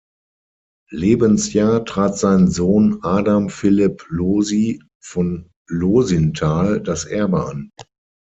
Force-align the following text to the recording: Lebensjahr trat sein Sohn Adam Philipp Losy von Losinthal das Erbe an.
Lebensjahr 0.89 1.85
trat 1.85 2.17
sein 2.17 2.47
Sohn 2.47 3.03
Adam 3.03 3.49
Philipp 3.51 4.07
Losy 4.09 4.81
von 4.99 5.51
Losinthal 5.67 6.81
das 6.81 7.05
Erbe 7.05 7.45
an. 7.45 7.69